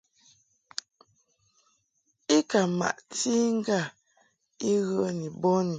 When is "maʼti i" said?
2.79-3.49